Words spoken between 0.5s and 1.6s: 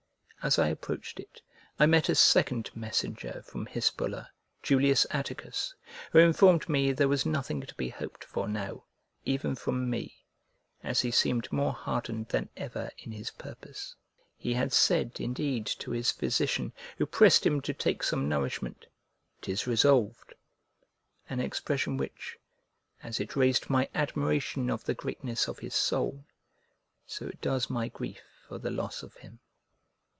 I approached it,